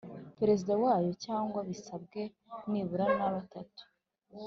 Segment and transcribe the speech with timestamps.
[0.39, 2.21] Perezida wayo cyangwa bisabwe
[2.69, 3.83] nibura na batatu